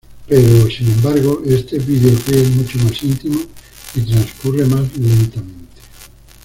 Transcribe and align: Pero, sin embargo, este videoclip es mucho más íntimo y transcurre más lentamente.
Pero, 0.27 0.67
sin 0.67 0.87
embargo, 0.93 1.43
este 1.45 1.77
videoclip 1.77 2.35
es 2.37 2.49
mucho 2.55 2.79
más 2.79 3.03
íntimo 3.03 3.39
y 3.93 3.99
transcurre 4.01 4.65
más 4.65 4.81
lentamente. 4.97 5.79